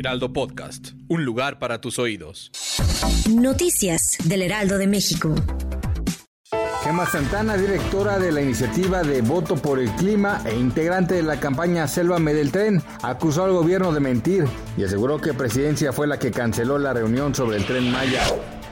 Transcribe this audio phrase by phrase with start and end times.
[0.00, 0.92] Heraldo Podcast.
[1.08, 2.50] Un lugar para tus oídos.
[3.28, 5.34] Noticias del Heraldo de México.
[6.82, 11.38] Gemma Santana, directora de la iniciativa de Voto por el Clima e integrante de la
[11.38, 14.46] campaña Sélvame del Tren, acusó al gobierno de mentir
[14.78, 18.22] y aseguró que Presidencia fue la que canceló la reunión sobre el tren Maya.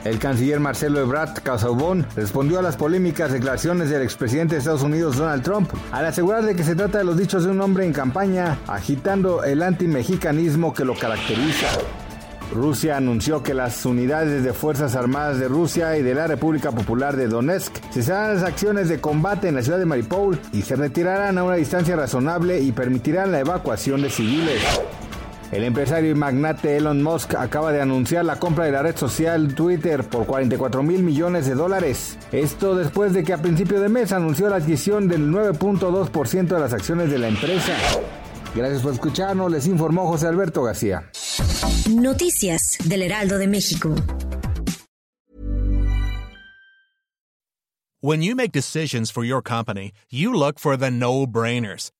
[0.05, 5.17] El canciller Marcelo Ebrard Casaubon respondió a las polémicas declaraciones del expresidente de Estados Unidos
[5.17, 7.91] Donald Trump al asegurar de que se trata de los dichos de un hombre en
[7.91, 11.67] campaña agitando el antimexicanismo que lo caracteriza.
[12.53, 17.15] Rusia anunció que las unidades de Fuerzas Armadas de Rusia y de la República Popular
[17.15, 21.37] de Donetsk cesarán las acciones de combate en la ciudad de Mariupol y se retirarán
[21.37, 24.63] a una distancia razonable y permitirán la evacuación de civiles.
[25.51, 29.55] El empresario y magnate Elon Musk acaba de anunciar la compra de la red social
[29.55, 32.19] Twitter por 44 mil millones de dólares.
[32.31, 36.73] Esto después de que a principio de mes anunció la adquisición del 9.2% de las
[36.73, 37.75] acciones de la empresa.
[38.55, 41.09] Gracias por escucharnos, les informó José Alberto García.
[41.89, 43.95] Noticias del Heraldo de México.
[48.01, 51.91] When you make decisions for your company, you look for the no-brainers.